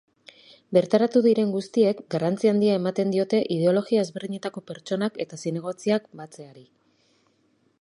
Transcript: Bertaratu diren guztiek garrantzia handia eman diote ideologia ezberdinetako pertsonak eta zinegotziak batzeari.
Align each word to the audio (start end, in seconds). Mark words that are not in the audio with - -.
Bertaratu 0.75 1.19
diren 1.25 1.51
guztiek 1.55 1.99
garrantzia 2.13 2.53
handia 2.53 2.77
eman 2.79 3.11
diote 3.17 3.41
ideologia 3.57 4.07
ezberdinetako 4.07 4.65
pertsonak 4.71 5.21
eta 5.27 5.39
zinegotziak 5.45 6.09
batzeari. 6.23 6.65